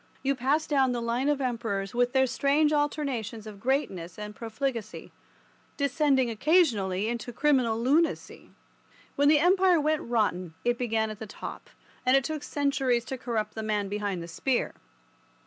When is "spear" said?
14.27-14.73